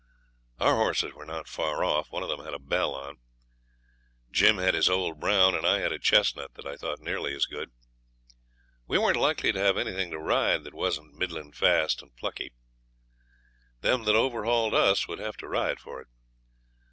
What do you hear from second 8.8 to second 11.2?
We weren't likely to have anything to ride that wasn't